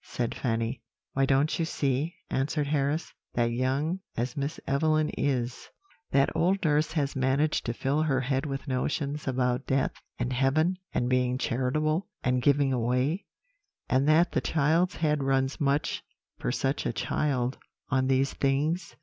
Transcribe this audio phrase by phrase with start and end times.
[0.00, 0.80] said Fanny.
[1.12, 5.68] "'Why, don't you see,' answered Harris, 'that young as Miss Evelyn is,
[6.12, 10.78] that old nurse has managed to fill her head with notions about death, and heaven,
[10.94, 13.26] and being charitable, and giving away;
[13.86, 16.02] and that the child's head runs much,
[16.38, 17.58] for such a child,
[17.90, 18.96] on these things?'